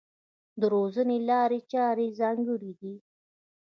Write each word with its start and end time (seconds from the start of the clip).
د 0.59 0.61
روزنې 0.73 1.17
لارې 1.29 1.59
چارې 1.71 2.05
یې 2.09 2.15
ځانګړې 2.19 2.71
دي. 2.79 2.93